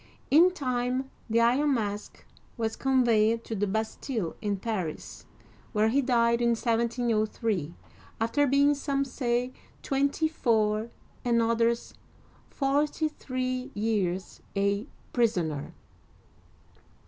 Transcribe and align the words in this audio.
In 0.31 0.49
time 0.51 1.11
the 1.29 1.41
Iron 1.41 1.75
Mask 1.75 2.25
was 2.57 2.75
conveyed 2.75 3.43
to 3.43 3.55
the 3.55 3.67
Bastille 3.67 4.35
in 4.41 4.57
Paris, 4.57 5.27
where 5.73 5.89
he 5.89 6.01
died 6.01 6.41
in 6.41 6.55
1703, 6.55 7.75
after 8.19 8.47
being, 8.47 8.73
some 8.73 9.05
say 9.05 9.53
twenty 9.83 10.27
four, 10.27 10.89
and 11.23 11.39
others 11.39 11.93
forty 12.49 13.09
three, 13.09 13.69
years 13.75 14.41
a 14.55 14.87
prisoner. 15.13 15.71